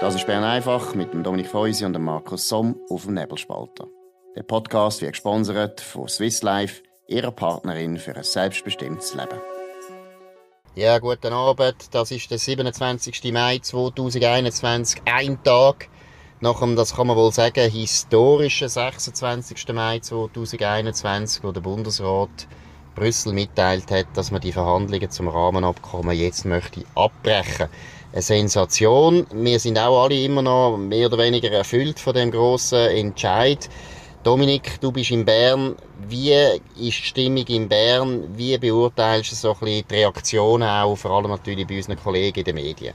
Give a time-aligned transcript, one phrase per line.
[0.00, 3.86] Das ist Bern einfach mit dem Dominik Feusi und dem Markus Somm auf dem Nebelspalter.
[4.34, 9.38] Der Podcast wird gesponsert von Swiss Life, ihrer Partnerin für ein selbstbestimmtes Leben.
[10.74, 11.94] Ja, guten Abend.
[11.94, 13.30] Das ist der 27.
[13.30, 15.02] Mai 2021.
[15.04, 15.90] Ein Tag
[16.40, 19.68] nach dem, das kann man wohl sagen, historischen 26.
[19.74, 22.48] Mai 2021, wo der Bundesrat
[22.94, 27.68] Brüssel mitteilt hat, dass man die Verhandlungen zum Rahmenabkommen jetzt möchte abbrechen.
[28.12, 29.24] Eine Sensation.
[29.32, 33.68] Wir sind auch alle immer noch mehr oder weniger erfüllt von dem grossen Entscheid.
[34.24, 35.76] Dominik, du bist in Bern.
[36.08, 38.24] Wie ist die Stimmung in Bern?
[38.36, 42.40] Wie beurteilst du so ein bisschen die Reaktionen auch, vor allem natürlich bei unseren Kollegen
[42.40, 42.94] in den Medien?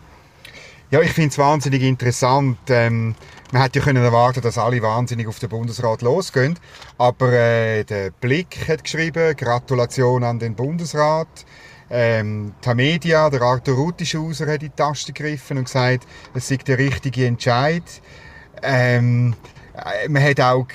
[0.91, 2.57] Ja, ich finde es wahnsinnig interessant.
[2.67, 3.15] Ähm,
[3.53, 6.59] man hätte ja können erwarten, dass alle wahnsinnig auf den Bundesrat losgehen.
[6.97, 11.27] Aber äh, der Blick hat geschrieben, Gratulation an den Bundesrat.
[11.89, 16.77] Ähm, Tamedia, der Arthur Rutischhauser, hat in die Taste gegriffen und gesagt, es sei der
[16.77, 17.83] richtige Entscheid.
[18.63, 19.35] Ähm,
[19.75, 20.67] äh, man hat auch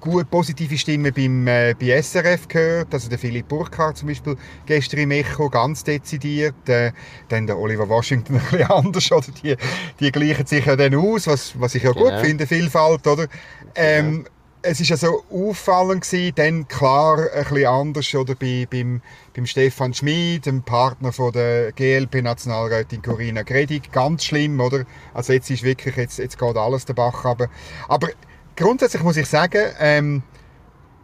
[0.00, 2.92] gut positive Stimmen beim, äh, bei SRF gehört.
[2.92, 4.36] Also der Philipp Burkhardt zum Beispiel
[4.66, 6.68] gestern im Echo, ganz dezidiert.
[6.68, 6.92] Äh,
[7.28, 9.12] dann der Oliver Washington ein bisschen anders.
[9.12, 9.26] Oder?
[9.42, 9.56] Die,
[10.00, 12.22] die gleichen sich ja dann aus, was, was ich ja gut genau.
[12.22, 13.06] finde, Vielfalt.
[13.06, 13.26] Oder?
[13.74, 14.35] Ähm, genau.
[14.62, 19.00] Es ist also auffallend gewesen, dann klar ein bisschen anders oder bei, beim,
[19.34, 24.84] beim Stefan Schmid, dem Partner von der GLP-Nationalrätin Corinna Gredig, ganz schlimm, oder?
[25.14, 27.48] Also jetzt ist wirklich, jetzt, jetzt geht alles den Bach runter.
[27.88, 28.08] Aber
[28.56, 30.22] grundsätzlich muss ich sagen, ähm,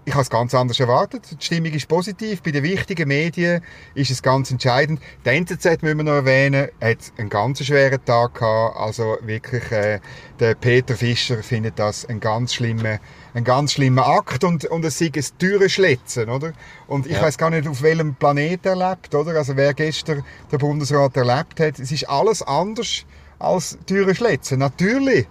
[0.05, 1.31] ich habe es ganz anders erwartet.
[1.31, 2.43] Die Stimmung ist positiv.
[2.43, 3.63] Bei den wichtigen Medien
[3.95, 5.01] ist es ganz entscheidend.
[5.25, 8.77] Die NZZ müssen wir noch erwähnen, hat einen ganz schweren Tag gehabt.
[8.77, 10.01] Also wirklich, äh,
[10.41, 12.99] der Peter Fischer findet das ein ganz schlimmer,
[13.35, 16.53] ein ganz schlimmer Akt und, und es sei ein teures Schlitzen, oder?
[16.87, 17.23] Und ich ja.
[17.23, 19.35] weiß gar nicht, auf welchem Planeten er lebt, oder?
[19.37, 23.05] Also wer gestern den Bundesrat erlebt hat, es ist alles anders
[23.39, 24.59] als teure Schlitzen.
[24.59, 25.27] Natürlich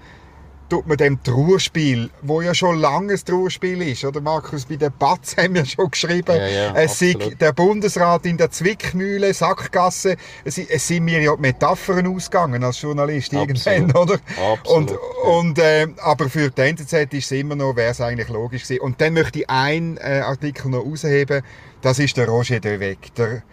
[0.71, 4.93] tut man dem Trauerspiel, wo ja schon lange ein Trauerspiel ist, oder Markus, bei den
[4.97, 10.15] Batz haben wir schon geschrieben, ja, ja, es sei der Bundesrat in der Zwickmühle, Sackgasse,
[10.45, 14.17] es, es sind mir ja Metaphern ausgegangen als Journalist irgendwann, oder?
[14.53, 14.97] Absolut, und, ja.
[15.29, 18.81] und äh, aber für die NZZ ist es immer noch, wäre es eigentlich logisch gewesen.
[18.81, 21.41] Und dann möchte ich einen äh, Artikel noch herausheben,
[21.81, 23.43] das ist der Roger Devec, der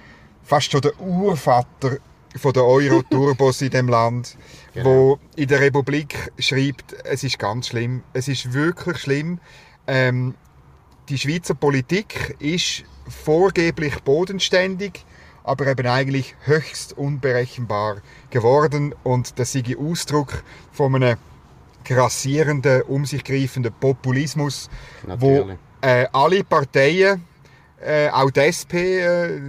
[0.44, 1.96] fast schon der Urvater
[2.38, 4.36] von der Euro-Turbos in dem Land,
[4.72, 4.86] genau.
[4.86, 9.40] wo in der Republik schreibt, es ist ganz schlimm, es ist wirklich schlimm.
[9.86, 10.34] Ähm,
[11.08, 15.04] die Schweizer Politik ist vorgeblich bodenständig,
[15.44, 21.16] aber eben eigentlich höchst unberechenbar geworden und das ist Ausdruck von einem
[21.84, 24.68] grassierenden, um sich greifenden Populismus,
[25.06, 25.56] Natürlich.
[25.80, 27.24] wo äh, alle Parteien
[27.84, 29.40] äh, auch die SP äh,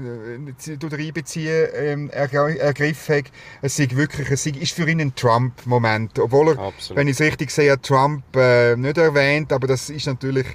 [0.92, 3.32] einbeziehen, ähm, ergriffen hat.
[3.62, 6.20] Es ist wirklich, es ist für ihn ein Trump-Moment.
[6.20, 7.00] Obwohl er, Absolut.
[7.00, 10.46] wenn ich es richtig sehe, Trump äh, nicht erwähnt, aber das ist natürlich,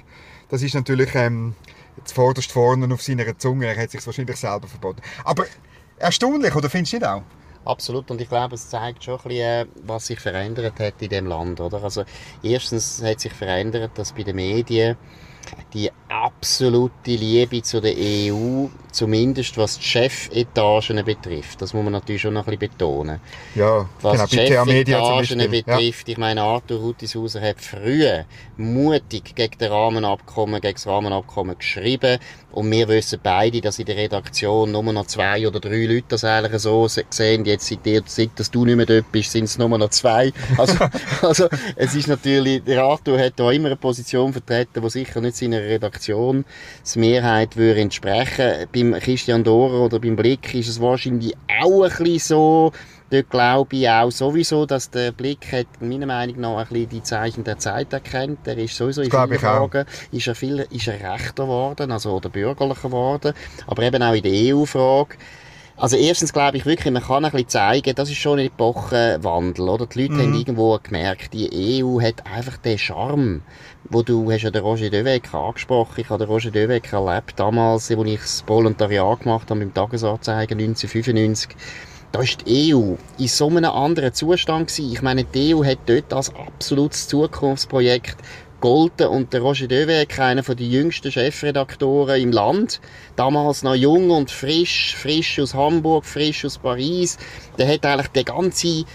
[0.49, 1.53] das ist natürlich ähm,
[2.03, 3.67] zuvorderst vorne auf seiner Zunge.
[3.67, 5.01] Er hat sich wahrscheinlich selber verboten.
[5.23, 5.45] Aber
[5.97, 7.23] erstaunlich, oder findest du nicht auch?
[7.65, 11.09] Absolut, und ich glaube, es zeigt schon ein bisschen, äh, was sich verändert hat in
[11.09, 11.83] dem Land, oder?
[11.83, 12.03] Also,
[12.43, 14.95] erstens hat sich verändert, dass bei den Medien
[15.75, 21.61] die absolute Liebe zu der EU, zumindest was die Chefetagen betrifft.
[21.61, 23.19] Das muss man natürlich schon noch ein bisschen betonen.
[23.55, 26.11] Ja, was genau, die Chefetagen betrifft, ja.
[26.13, 28.23] ich meine, Arthur Rutishauser hat früher
[28.55, 32.19] mutig gegen das Rahmenabkommen, gegen das Rahmenabkommen geschrieben
[32.55, 36.23] und wir wissen beide, dass in der Redaktion nur noch zwei oder drei Leute das
[36.23, 37.43] eigentlich so sehen.
[37.43, 40.31] Jetzt, seit, dir, seit dass du nicht mehr dort bist, sind es nur noch zwei.
[40.57, 40.77] Also,
[41.21, 45.35] also es ist natürlich, der Arthur hat da immer eine Position vertreten, die sicher nicht
[45.35, 46.45] seiner Redaktion
[46.93, 48.67] die Mehrheit würde entsprechen.
[48.73, 52.71] Beim Christian Dorer oder beim Blick ist es wahrscheinlich auch ein bisschen so,
[53.11, 57.03] Dort glaube ich auch sowieso, dass der Blick hat, meiner Meinung nach ein bisschen die
[57.03, 58.47] Zeichen der Zeit erkennt.
[58.47, 62.29] Er ist sowieso in vielen Fragen, ist er, viel, ist er rechter geworden, also, oder
[62.29, 63.33] bürgerlicher geworden.
[63.67, 65.17] Aber eben auch in der EU-Frage.
[65.77, 69.67] Also erstens glaube ich wirklich, man kann ein bisschen zeigen, das ist schon ein Epochenwandel,
[69.67, 69.85] oder?
[69.85, 70.21] Die Leute mm.
[70.21, 73.41] haben irgendwo gemerkt, die EU hat einfach den Charme,
[73.89, 77.91] wo du hast ja den Roger Döweg angesprochen, ich habe den Roger Döweg erlebt, damals,
[77.91, 81.57] als ich das Volontariat gemacht habe, im Tagesanzeiger 1995
[82.15, 84.93] da ist die EU in so einem anderen Zustand gewesen.
[84.93, 88.15] Ich meine, die EU hat dort als absolutes Zukunftsprojekt
[88.65, 92.81] golden und der Roger Döweg, einer der jüngsten Chefredaktoren im Land,
[93.15, 97.19] damals noch jung und frisch, frisch aus Hamburg, frisch aus Paris,
[97.59, 98.85] der hat eigentlich den ganzen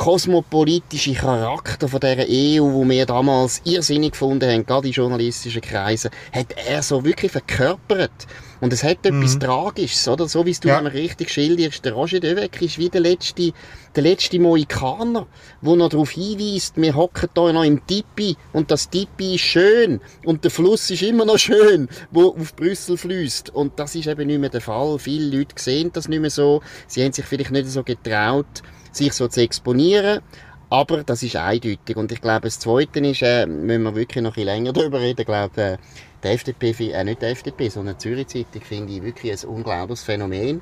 [0.00, 6.10] kosmopolitische Charakter von dieser EU, wo wir damals irrsinnig gefunden haben, gerade in journalistischen Kreisen,
[6.32, 8.26] hat er so wirklich verkörpert.
[8.62, 9.40] Und es hat etwas mhm.
[9.40, 10.26] Tragisches, oder?
[10.26, 10.78] So wie du ja.
[10.78, 11.84] richtig schilderst.
[11.84, 13.52] Der Roger Döweg ist wie der letzte,
[13.94, 15.26] der letzte Mohikaner,
[15.60, 20.00] der noch darauf hinweist, wir hocken hier noch im Tipi und das Tipi ist schön
[20.24, 23.50] und der Fluss ist immer noch schön, wo auf Brüssel fließt.
[23.50, 24.98] Und das ist eben nicht mehr der Fall.
[24.98, 26.62] Viele Leute sehen das nicht mehr so.
[26.86, 28.62] Sie haben sich vielleicht nicht so getraut,
[28.96, 30.20] sich so zu exponieren.
[30.68, 31.96] Aber das ist eindeutig.
[31.96, 35.20] Und ich glaube, das Zweite ist, äh, müssen wir wirklich noch ein länger darüber reden,
[35.20, 35.76] ich glaube, äh,
[36.22, 40.04] die FDP, äh, nicht die FDP, sondern die Zürich Zeitung finde ich wirklich ein unglaubliches
[40.04, 40.60] Phänomen.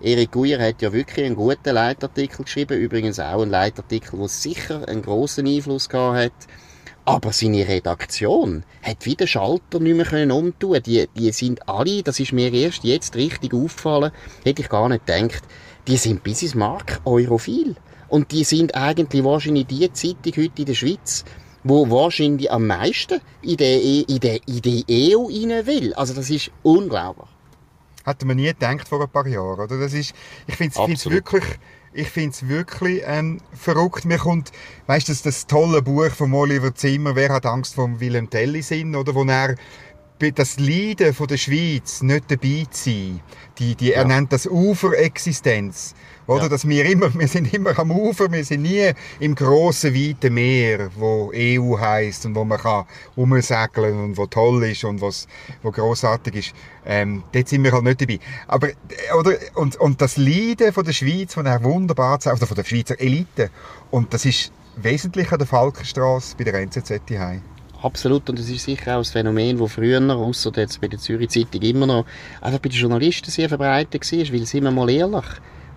[0.00, 4.88] Erik Guyer hat ja wirklich einen guten Leitartikel geschrieben, übrigens auch einen Leitartikel, der sicher
[4.88, 6.32] einen grossen Einfluss gehabt hat.
[7.06, 10.80] Aber seine Redaktion hat wieder Schalter nicht mehr können umtun.
[10.84, 14.10] Die, die sind alle, das ist mir erst jetzt richtig aufgefallen,
[14.42, 15.44] hätte ich gar nicht gedacht,
[15.86, 17.76] die sind bis ins Mark europhil.
[18.08, 21.24] Und die sind eigentlich wahrscheinlich die Zeitung heute in der Schweiz,
[21.64, 25.94] wo wahrscheinlich am meisten in die, in die, in die EU rein will.
[25.94, 27.28] Also das ist unglaublich.
[28.04, 29.78] Hätte man nie gedacht vor ein paar Jahren, oder?
[29.78, 30.14] Das ist,
[30.46, 31.44] ich finde es wirklich,
[31.94, 34.04] ich finde es wirklich ähm, verrückt.
[34.04, 34.52] Mir kommt,
[34.86, 38.60] weißt du, das, das tolle Buch von Oliver Zimmer, Wer hat Angst vor Willem Telly
[38.60, 39.14] sind, oder?
[39.14, 39.54] Wo er
[40.18, 43.20] das Leiden von der Schweiz nicht dabei zu sein,
[43.58, 43.96] die, die, ja.
[43.96, 45.94] er nennt das Uferexistenz,
[46.26, 46.44] oder?
[46.44, 46.48] Ja.
[46.48, 50.90] Dass wir immer, wir sind immer am Ufer, wir sind nie im grossen, weiten Meer,
[50.96, 52.84] wo EU heißt und wo man kann
[53.16, 55.26] umsegeln und wo toll ist und was,
[55.62, 56.52] wo großartig ist.
[56.86, 58.20] Ähm, dort sind wir halt nicht dabei.
[58.46, 58.68] Aber,
[59.18, 59.36] oder?
[59.54, 63.50] Und, und das Leiden von der Schweiz, von der wunderbar, oder von der Schweizer Elite.
[63.90, 67.42] Und das ist wesentlich an der Falkenstraße bei der NZZ daheim.
[67.84, 71.28] Absolut, und das ist sicher auch ein Phänomen, das früher, außer jetzt bei der Zürich
[71.28, 72.06] Zeitung, immer noch
[72.40, 75.26] einfach bei den Journalisten sehr verbreitet war, weil, sind wir mal ehrlich,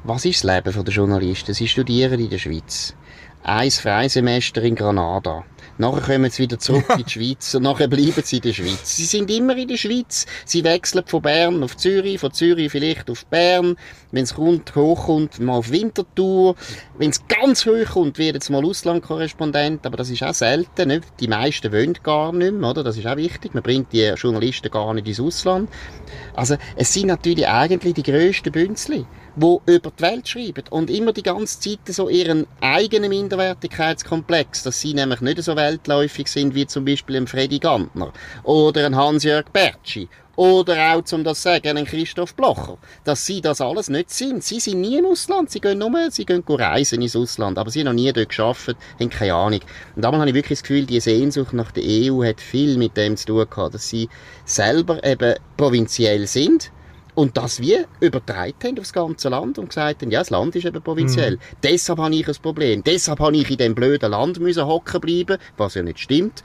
[0.04, 1.54] was ist das Leben der Journalisten?
[1.54, 2.96] Sie studieren in der Schweiz.
[3.44, 5.44] Ein Freisemester in Granada.
[5.80, 8.96] Nachher kommen sie wieder zurück in die Schweiz und nachher bleiben sie in der Schweiz.
[8.96, 10.26] Sie sind immer in der Schweiz.
[10.44, 13.76] Sie wechseln von Bern auf Zürich, von Zürich vielleicht auf Bern.
[14.12, 16.56] Wenn es hochkommt, mal auf Wintertour.
[16.98, 20.88] Wenn es ganz hoch kommt, wird es mal Auslandkorrespondent, aber das ist auch selten.
[20.88, 21.04] Nicht?
[21.20, 22.84] Die meisten wollen gar nicht mehr, oder?
[22.84, 23.54] Das ist auch wichtig.
[23.54, 25.70] Man bringt die Journalisten gar nicht ins Ausland.
[26.34, 29.06] Also, es sind natürlich eigentlich die grössten Bünzli
[29.38, 34.82] wo über die Welt schreiben und immer die ganze Zeit so ihren eigenen Minderwertigkeitskomplex, dass
[34.82, 38.12] sie nämlich nicht so weltläufig sind wie zum Beispiel ein Freddy Gantner
[38.44, 43.42] oder ein Hans-Jörg Bertschi oder auch, um das zu sagen, ein Christoph Blocher, dass sie
[43.42, 44.44] das alles nicht sind.
[44.44, 47.80] Sie sind nie im Ausland, sie gehen nur, sie gehen reisen ins Ausland, aber sie
[47.80, 49.62] haben noch nie dort geschafft, haben keine Ahnung.
[49.96, 52.98] Und damals habe ich wirklich das Gefühl, die Sehnsucht nach der EU hat viel mit
[52.98, 54.10] dem zu tun gehabt, dass sie
[54.46, 56.72] selber eben provinziell sind,
[57.18, 60.66] und das wir übertragen haben aufs ganze Land und gesagt haben, ja, das Land ist
[60.66, 61.38] eben provinziell.
[61.38, 61.40] Mhm.
[61.64, 62.84] Deshalb habe ich ein Problem.
[62.84, 66.44] Deshalb habe ich in dem blöden Land müssen hocken bleiben, was ja nicht stimmt,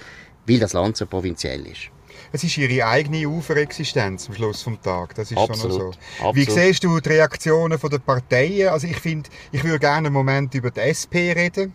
[0.49, 1.91] weil das Land so provinziell ist.
[2.33, 5.15] Es ist ihre eigene Uferexistenz am Schluss des Tages.
[5.17, 5.61] Das ist Absolut.
[5.61, 5.99] schon so.
[6.27, 6.37] Absolut.
[6.37, 8.69] Wie siehst du die Reaktionen der Parteien?
[8.69, 11.75] Also ich finde, ich würde gerne einen Moment über die SP reden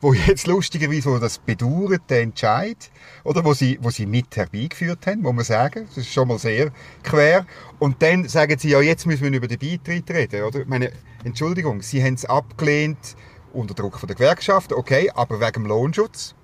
[0.00, 2.90] wo jetzt lustigerweise wo das bedauert, Entscheid,
[3.24, 5.86] oder wo sie, wo sie mit herbeigeführt haben, muss man sagen.
[5.88, 6.70] Das ist schon mal sehr
[7.02, 7.46] quer.
[7.78, 10.60] Und dann sagen sie, ja, jetzt müssen wir über den Beitritt reden, oder?
[10.60, 10.92] Ich meine,
[11.24, 13.16] Entschuldigung, sie haben es abgelehnt
[13.52, 16.34] unter Druck von der Gewerkschaft, okay, aber wegen dem Lohnschutz.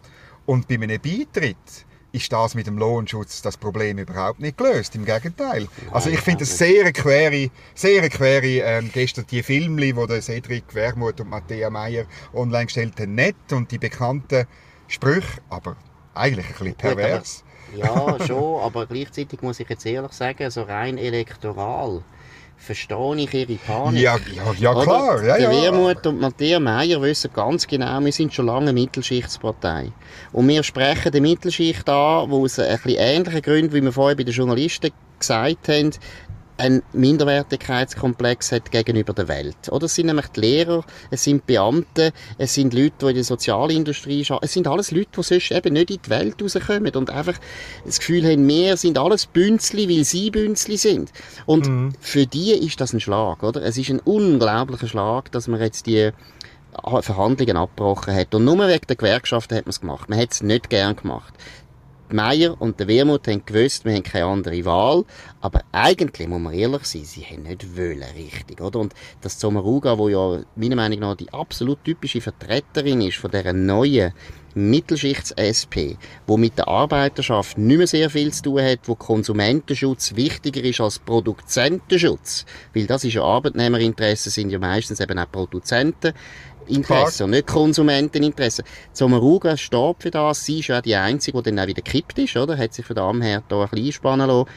[0.47, 4.95] Und bei einem Beitritt ist das mit dem Lohnschutz das Problem überhaupt nicht gelöst.
[4.95, 5.67] Im Gegenteil.
[5.91, 10.75] Also ich finde es sehr quere, sehr quere, ähm, gestern die Filmli, die der Cedric
[10.75, 14.47] Wermuth und Matthäa Meyer online gestellt haben, nett und die bekannten
[14.87, 15.77] Sprüche, aber
[16.15, 17.45] eigentlich ein bisschen pervers.
[17.77, 22.05] Ja, schon, aber gleichzeitig muss ich jetzt ehrlich sagen, so rein elektoral
[22.57, 24.03] verstehe ich ihre Panik.
[24.03, 25.23] Ja, ja, ja klar.
[25.23, 25.51] Ja, ja.
[25.51, 29.93] Wermuth und Matthias Meyer wissen ganz genau, wir sind schon lange Mittelschichtspartei.
[30.33, 34.17] Und wir sprechen die Mittelschicht an, wo aus ein bisschen ähnlichen Gründen, wie wir vorher
[34.17, 35.91] bei den Journalisten gesagt haben,
[36.57, 39.57] einen Minderwertigkeitskomplex hat gegenüber der Welt.
[39.71, 43.25] Oder es sind nämlich die Lehrer, es sind Beamte, es sind Leute, die in der
[43.25, 44.45] Sozialindustrie arbeiten.
[44.45, 47.39] Es sind alles Leute, die sonst eben nicht in die Welt rauskommen und einfach
[47.85, 51.13] das Gefühl haben, wir sind alles Bünzli, weil sie Bünzli sind.
[51.47, 51.93] Und mhm.
[52.01, 53.63] für die ist das ein Schlag, oder?
[53.63, 56.11] Es ist ein unglaublicher Schlag, dass man jetzt die
[57.01, 58.35] Verhandlungen abgebrochen hat.
[58.35, 60.09] Und nur wegen der Gewerkschaften hat man es gemacht.
[60.09, 61.33] Man hat es nicht gern gemacht.
[62.11, 65.05] Meier und der Wermut haben gewusst, wir haben keine andere Wahl.
[65.41, 68.81] Aber eigentlich, muss man ehrlich sein, sie haben nicht wollen, richtig, oder?
[68.81, 73.53] Und das Sommaruga, wo ja meiner Meinung nach die absolut typische Vertreterin ist von dieser
[73.53, 74.13] neuen
[74.55, 75.97] Mittelschichts-SP,
[76.27, 80.81] wo mit der Arbeiterschaft nicht mehr sehr viel zu tun hat, wo Konsumentenschutz wichtiger ist
[80.81, 82.47] als Produzentenschutz.
[82.73, 86.13] Weil das ist ja Arbeitnehmerinteresse, sind ja meistens eben auch Produzenten.
[86.69, 88.63] Interesse und nicht Konsumenteninteresse.
[88.93, 90.45] Sommaruga steht für das.
[90.45, 92.57] Sie ist ja die Einzige, die dann auch wieder gekippt ist, oder?
[92.59, 94.49] Hat sich von dem her da ein bisschen einspannen lassen.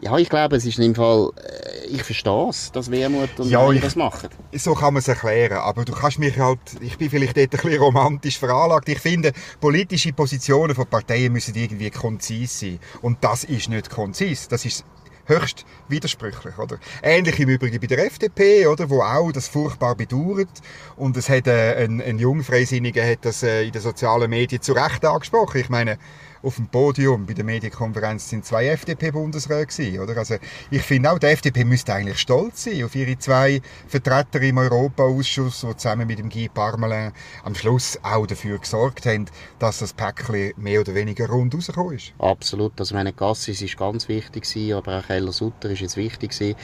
[0.00, 3.48] ja, ich glaube, es ist in dem Fall, äh, ich verstehe es, dass Wermut und
[3.50, 4.30] Ja, ich- das machen.
[4.52, 7.60] So kann man es erklären, aber du kannst mich halt, ich bin vielleicht dort ein
[7.60, 8.88] bisschen romantisch veranlagt.
[8.88, 12.80] Ich finde, politische Positionen von Parteien müssen irgendwie konzis sein.
[13.00, 14.48] Und das ist nicht konzis.
[14.48, 14.84] Das ist
[15.26, 16.78] höchst widersprüchlich, oder?
[17.02, 18.90] Ähnlich im Übrigen bei der FDP, oder?
[18.90, 20.48] Wo auch das furchtbar bedauert.
[20.96, 24.72] Und es hat, äh, ein, ein Jungfreisinniger hat das äh, in den sozialen Medien zu
[24.72, 25.60] Recht angesprochen.
[25.60, 25.98] Ich meine,
[26.42, 30.16] auf dem Podium bei der Medienkonferenz sind zwei FDP-Bundesräte oder?
[30.16, 30.36] Also
[30.70, 35.60] ich finde auch, die FDP müsste eigentlich stolz sein auf ihre zwei Vertreter im Europaausschuss,
[35.60, 37.12] die zusammen mit dem Guy Parmelin
[37.44, 39.26] am Schluss auch dafür gesorgt haben,
[39.58, 42.12] dass das Päckchen mehr oder weniger rund rausgekommen ist.
[42.18, 42.72] Absolut.
[42.78, 46.56] Also meine Gassis ist ganz wichtig gewesen, aber auch Keller Sutter ist jetzt wichtig gewesen.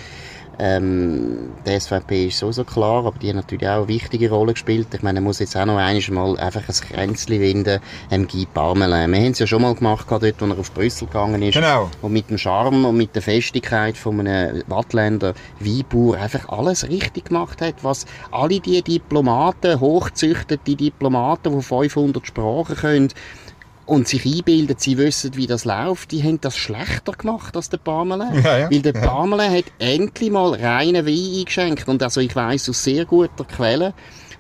[0.59, 4.53] Ähm, die SVP ist so so klar, aber die hat natürlich auch eine wichtige Rolle
[4.53, 4.89] gespielt.
[4.93, 9.13] Ich meine, man muss jetzt auch noch einmal einfach ein Kränzchen winden, ähm, Guy Parmelin.
[9.13, 11.55] Wir haben es ja schon mal gemacht, dort, wo er auf Brüssel gegangen ist.
[11.55, 11.91] Genau.
[12.03, 17.27] Und mit dem Charme und mit der Festigkeit von einem Wattländer Weinbauer einfach alles richtig
[17.27, 23.09] gemacht hat, was alle die Diplomaten, hochzüchtete Diplomaten, die 500 Sprachen können,
[23.89, 27.79] und sich einbilden, sie wissen, wie das läuft, die haben das schlechter gemacht als der
[27.79, 28.43] Parmelin.
[28.45, 28.71] Ja, ja.
[28.71, 29.01] Weil der Ja.
[29.01, 31.89] Parmelin hat endlich mal reinen Wein eingeschenkt.
[31.89, 33.95] Und also ich weiß aus sehr guter Quelle,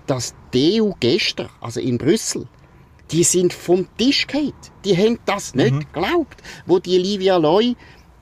[0.07, 2.47] dass die EU gestern, also in Brüssel,
[3.11, 4.53] die sind vom Tisch gefallen.
[4.85, 5.81] Die haben das nicht Mhm.
[5.81, 6.43] geglaubt.
[6.67, 7.75] Wo die Livia Loy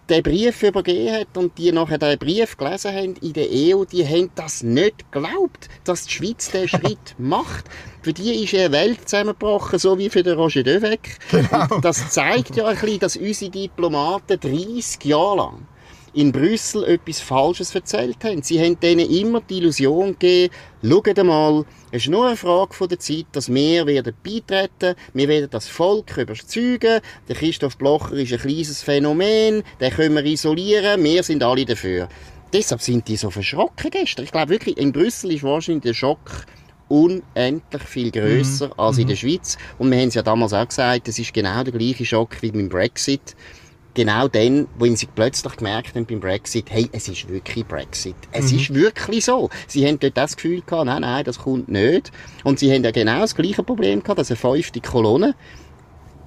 [0.09, 4.07] den Brief übergeben hat und die nachher den Brief gelesen haben in der EU, die
[4.07, 7.65] haben das nicht geglaubt, dass die Schweiz den Schritt macht.
[8.03, 11.19] Für die ist eine Welt zusammengebrochen, so wie für den Roger Devec.
[11.31, 11.75] Genau.
[11.75, 15.67] Und das zeigt ja ein bisschen, dass unsere Diplomaten 30 Jahre lang
[16.17, 18.43] in Brüssel etwas Falsches erzählt haben.
[18.43, 22.99] Sie haben denen immer die Illusion gegeben, schaut mal, es ist nur eine Frage der
[22.99, 28.39] Zeit, dass wir werden beitreten, wir werden das Volk überzeugen, der Christoph Blocher ist ein
[28.39, 32.09] kleines Phänomen, den können wir isolieren, wir sind alle dafür.
[32.51, 34.25] Deshalb sind die so verschrocken gestern.
[34.25, 36.47] Ich glaube wirklich, in Brüssel ist wahrscheinlich der Schock
[36.89, 39.59] unendlich viel grösser als in der Schweiz.
[39.77, 42.53] Und wir haben es ja damals auch gesagt, es ist genau der gleiche Schock wie
[42.53, 43.37] beim Brexit
[43.97, 48.15] genau dann, wo sie plötzlich gemerkt haben beim Brexit, hey, es ist wirklich Brexit.
[48.31, 49.51] Es ist wirklich so.
[49.67, 52.13] Sie haben dort das Gefühl gehabt, nein, nein, das kommt nicht.
[52.45, 55.35] Und sie haben ja genau das gleiche Problem gehabt, dass eine fünfte Kolonne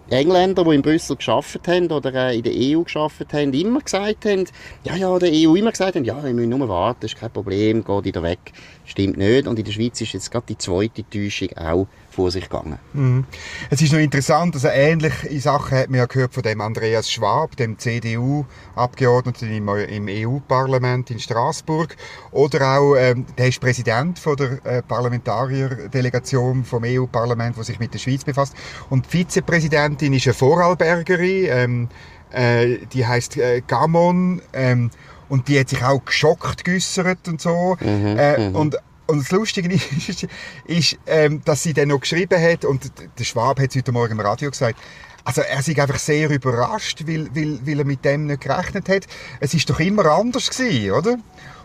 [0.09, 4.25] Engländer, die in Brüssel geschafft haben oder äh, in der EU geschafft haben, immer gesagt
[4.25, 4.45] haben,
[4.83, 7.83] ja, ja, der EU immer gesagt haben, ja, wir müssen nur warten, ist kein Problem,
[7.83, 8.39] geht wieder weg.
[8.85, 9.47] Stimmt nicht.
[9.47, 12.79] Und in der Schweiz ist jetzt gerade die zweite Täuschung auch vor sich gegangen.
[12.93, 13.25] Mhm.
[13.69, 17.55] Es ist noch interessant, also ähnliche Sachen hat man ja gehört von dem Andreas Schwab,
[17.55, 21.95] dem CDU-Abgeordneten im, EU-Parlament in Straßburg.
[22.31, 27.93] Oder auch, ähm, der ist Präsident von der äh, Parlamentarierdelegation vom EU-Parlament, die sich mit
[27.93, 28.55] der Schweiz befasst.
[28.89, 31.89] Und die Vizepräsidentin ist eine Vorarlbergerin, ähm,
[32.31, 34.41] äh, die heißt äh, Gamon.
[34.53, 34.91] Ähm,
[35.29, 37.77] und die hat sich auch geschockt geäussert und so.
[37.81, 38.77] äh, Und
[39.09, 40.27] und das Lustige ist,
[40.65, 44.13] ist ähm, dass sie dann noch geschrieben hat, und der Schwab hat es heute Morgen
[44.13, 44.79] im Radio gesagt,
[45.25, 49.05] also er ist einfach sehr überrascht, weil, weil, weil er mit dem nicht gerechnet hat.
[49.39, 51.17] Es ist doch immer anders gewesen, oder?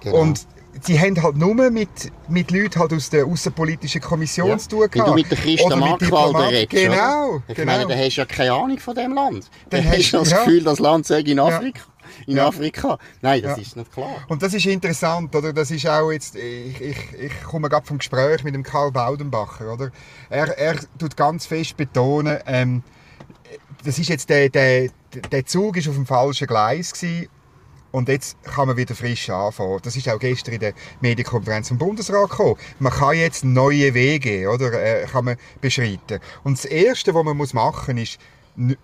[0.02, 0.16] Genau.
[0.20, 0.46] Und
[0.82, 1.88] sie haben halt nur mit,
[2.28, 4.58] mit Leuten halt aus der außenpolitischen Kommission Ja.
[4.58, 5.08] zu tun Wenn gehabt.
[5.10, 7.42] du mit der Christa Markwalder redest, Genau, oder?
[7.48, 7.72] Ich genau.
[7.72, 9.48] meine, da hast du ja keine Ahnung von dem Land.
[9.70, 10.38] Dann Dann hast du das ja.
[10.44, 11.80] Gefühl, das Land sei in Afrika.
[12.26, 12.48] In Ja.
[12.48, 12.98] Afrika.
[13.22, 13.62] Nein, das Ja.
[13.62, 14.16] ist nicht klar.
[14.28, 15.52] Und das ist interessant, oder?
[15.52, 19.72] Das ist auch jetzt, ich, ich, ich komme gerade vom Gespräch mit dem Karl Baudenbacher,
[19.72, 19.90] oder?
[20.30, 22.82] Er, er tut ganz fest betonen, ähm,
[23.84, 24.88] das ist jetzt der, der,
[25.30, 27.28] der Zug ist auf dem falschen Gleis gewesen,
[27.92, 29.78] und jetzt kann man wieder frisch anfangen.
[29.84, 32.56] Das ist auch gestern in der Medienkonferenz vom Bundesrat gekommen.
[32.80, 36.18] Man kann jetzt neue Wege, oder, äh, kann man beschreiten.
[36.42, 38.20] Und das Erste, was man muss machen, ist n-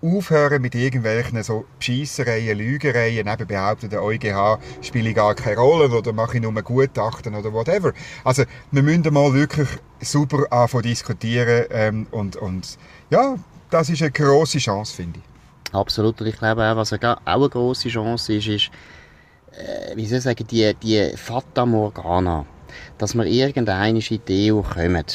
[0.01, 6.11] aufhören mit irgendwelchen so Bescheissereien, Lügereien, eben behaupten, der EuGH spiele gar keine Rolle oder
[6.11, 7.93] mache ich nur Gutachten oder whatever.
[8.23, 9.69] Also wir müssen mal wirklich
[10.01, 12.77] super anfangen diskutieren ähm, und, und
[13.09, 13.35] ja,
[13.69, 15.73] das ist eine grosse Chance, finde ich.
[15.73, 16.19] Absolut.
[16.19, 18.71] Und ich glaube auch, was auch eine grosse Chance ist, ist,
[19.53, 22.45] äh, wie soll ich sagen, die, die Fata Morgana,
[22.97, 25.05] dass wir irgendeine Idee kommen,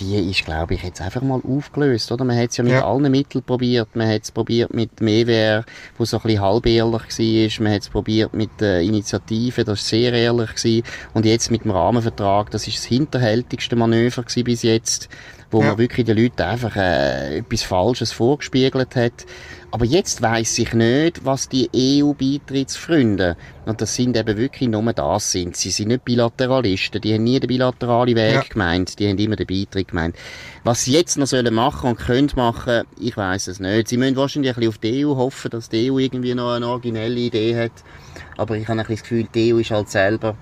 [0.00, 2.24] die ist, glaube ich, jetzt einfach mal aufgelöst, oder?
[2.24, 2.86] Man hat es ja mit Ja.
[2.86, 3.94] allen Mitteln probiert.
[3.94, 5.64] Man hat es probiert mit dem EWR,
[5.98, 7.02] wo so ein bisschen halbehrlich
[7.58, 7.64] war.
[7.64, 10.82] Man hat es probiert mit der Initiative, das war sehr ehrlich gewesen.
[11.14, 15.08] Und jetzt mit dem Rahmenvertrag, das ist das hinterhältigste Manöver gewesen bis jetzt,
[15.50, 15.68] wo Ja.
[15.68, 19.26] man wirklich den Leuten einfach äh, etwas Falsches vorgespiegelt hat.
[19.72, 25.30] Aber jetzt weiss ich nicht, was die EU-Beitrittsfreunde, und das sind eben wirklich nur das
[25.30, 25.56] sind.
[25.56, 28.42] Sie sind nicht Bilateralisten, die haben nie den bilateralen Weg ja.
[28.42, 30.16] gemeint, die haben immer den Beitritt gemeint.
[30.64, 33.88] Was sie jetzt noch sollen machen und können machen, ich weiß es nicht.
[33.88, 36.66] Sie müssen wahrscheinlich ein bisschen auf die EU hoffen, dass die EU irgendwie noch eine
[36.66, 37.72] originelle Idee hat.
[38.36, 40.36] Aber ich habe ein bisschen das Gefühl, die EU ist halt selber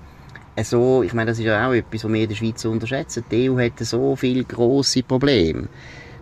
[0.63, 3.23] so, ich meine, das ist ja auch etwas, was wir in der Schweiz unterschätzen.
[3.31, 5.67] Die EU hat so viele grosse Probleme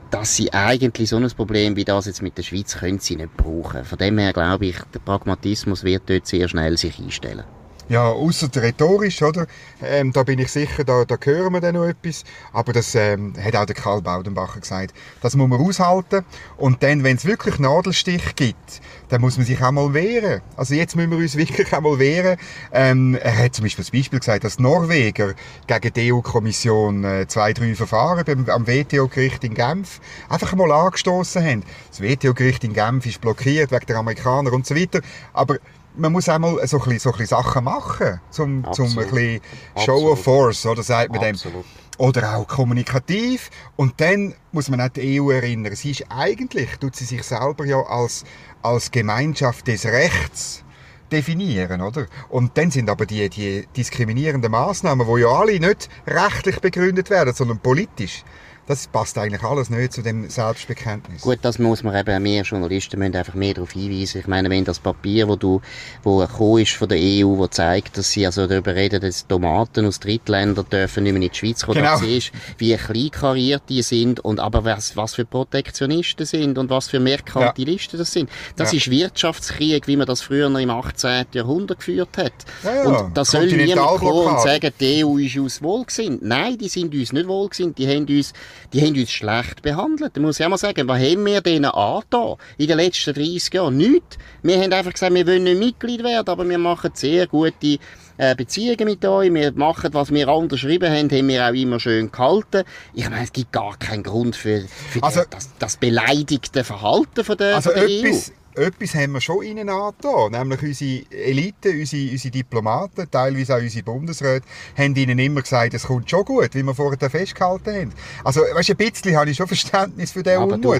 [0.09, 3.35] dass sie eigentlich so ein Problem wie das jetzt mit der Schweiz können sie nicht
[3.35, 3.83] brauchen.
[3.83, 7.43] Von dem her glaube ich, der Pragmatismus wird dort sehr schnell sich einstellen.
[7.89, 9.47] Ja, außer rhetorisch, oder?
[9.81, 12.25] Ähm, da bin ich sicher, da, da hören wir dann noch etwas.
[12.51, 14.93] Aber das ähm, hat auch der Karl Baudenbacher gesagt.
[15.21, 16.25] Das muss man aushalten.
[16.57, 20.41] Und dann, wenn es wirklich Nadelstich gibt, dann muss man sich auch mal wehren.
[20.57, 22.37] Also jetzt müssen wir uns wirklich auch mal wehren.
[22.73, 25.33] Ähm, er hat zum Beispiel das Beispiel gesagt, dass Norweger
[25.67, 31.41] gegen die EU-Kommission äh, zwei, drei Verfahren beim, am WTO-Gericht in Genf einfach mal angestoßen
[31.41, 31.63] haben.
[31.89, 34.99] Das WTO-Gericht in Genf ist blockiert wegen der Amerikaner und so weiter.
[35.31, 35.57] Aber
[35.97, 38.95] man muss auch mal so ein bisschen, so ein bisschen Sachen machen, zum, zum ein
[38.95, 39.41] bisschen
[39.77, 41.63] Show of Force, oder sagt man Absolut.
[41.63, 41.87] dem.
[41.99, 43.49] Oder auch kommunikativ.
[43.75, 45.75] Und dann muss man auch die EU erinnern.
[45.75, 48.23] Sie ist eigentlich, tut sie sich selber ja als,
[48.61, 50.63] als Gemeinschaft des Rechts
[51.11, 52.05] definieren, oder?
[52.29, 57.33] Und dann sind aber die, die diskriminierenden Maßnahmen, wo ja alle nicht rechtlich begründet werden,
[57.33, 58.23] sondern politisch,
[58.67, 61.21] das passt eigentlich alles nicht zu dem Selbstbekenntnis.
[61.21, 64.19] Gut, das muss man eben, wir Journalisten müssen einfach mehr darauf hinweisen.
[64.19, 65.61] Ich meine, wenn das Papier, wo du,
[66.03, 70.01] wo ist von der EU, wo zeigt, dass sie also darüber reden, dass Tomaten aus
[70.01, 71.97] Drittländern dürfen nicht mehr in die Schweiz kommen, genau.
[71.97, 76.99] siehst, wie kleinkariert die sind und aber was, was für Protektionisten sind und was für
[76.99, 78.01] Merkantilisten ja.
[78.01, 78.29] das sind.
[78.57, 78.79] Das ja.
[78.79, 81.27] ist Wirtschaftskrieg, wie man das früher im 18.
[81.31, 82.33] Jahrhundert geführt hat.
[82.63, 86.21] Ja, und da soll niemand kommen und sagen, die EU ist uns wohlgesinnt.
[86.21, 87.77] Nein, die sind uns nicht wohlgesinnt.
[87.77, 88.33] Die haben uns
[88.73, 90.15] die haben uns schlecht behandelt.
[90.15, 93.53] Da muss ich auch mal sagen, was haben wir denen angetan in den letzten 30
[93.53, 93.77] Jahren?
[93.77, 94.17] Nichts.
[94.43, 97.79] Wir haben einfach gesagt, wir wollen nicht Mitglied werden, aber wir machen sehr gute
[98.17, 99.33] äh, Beziehungen mit euch.
[99.33, 102.63] Wir machen, was wir unterschrieben haben, haben wir auch immer schön gehalten.
[102.93, 107.37] Ich meine, es gibt gar keinen Grund für, für also, das, das beleidigte Verhalten von
[107.37, 108.13] der, also von der EU
[108.57, 110.31] etwas haben wir schon ihnen angetan.
[110.31, 114.45] Nämlich unsere Elite, unsere, unsere Diplomaten, teilweise auch unsere Bundesräte,
[114.77, 117.93] haben ihnen immer gesagt, es kommt schon gut, wie wir vorher festgehalten haben.
[118.23, 120.63] Also, weißt, ein bisschen habe ich schon Verständnis für den aber Unmut.
[120.63, 120.73] Du,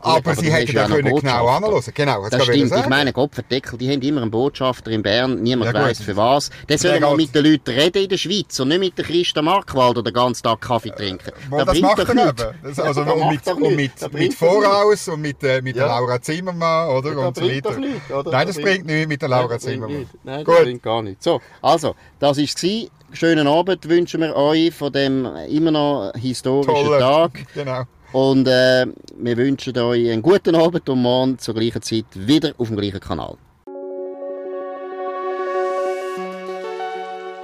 [0.00, 1.82] aber, aber, sie hätten da können genau anhören.
[1.94, 2.72] Genau, das stimmt.
[2.74, 6.50] Ich meine, Kopfverdeckel, die haben immer einen Botschafter in Bern, niemand ja, weiß für was.
[6.68, 9.42] Der soll mal mit den Leuten reden in der Schweiz und nicht mit der Christa
[9.42, 11.30] Markwald oder den ganzen Tag Kaffee trinken.
[11.52, 12.54] Äh, das macht er eben.
[12.62, 15.86] Das, also, ja, und mit, und mit, mit Voraus und mit, äh, mit ja.
[15.86, 17.21] Laura Zimmermann, oder?
[17.28, 17.78] Und so weiter.
[17.78, 20.06] Nicht, Nein, das, bringt nichts mit der Laura Zimmermann.
[20.22, 20.64] Nein, das Gut.
[20.64, 21.24] bringt gar nichts.
[21.24, 22.90] So, also, das war es.
[23.14, 26.98] Schönen Abend wünschen wir euch von dem immer noch historischen Tolle.
[26.98, 27.46] Tag.
[27.54, 27.82] Genau.
[28.12, 32.68] Und äh, wir wünschen euch einen guten Abend und morgen zur gleichen Zeit wieder auf
[32.68, 33.36] dem gleichen Kanal.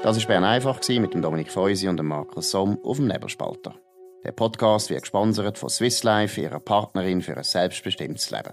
[0.02, 3.74] Das war Bern einfach mit dem Dominik Feusi und dem Markus Somm auf dem Nebelspalter.
[4.24, 8.52] Der Podcast wird gesponsert von Swiss Life, ihrer Partnerin für ein selbstbestimmtes Leben.